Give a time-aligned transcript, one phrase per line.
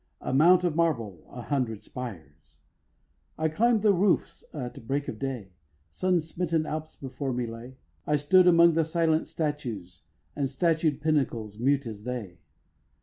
[0.21, 2.57] A mount of marble, a hundred spires!
[3.37, 5.51] I climb'd the roofs at break of day;
[5.91, 7.77] Sun smitten Alps before me lay.
[8.07, 10.01] I stood among the silent statues,
[10.35, 12.39] And statued pinnacles, mute as they.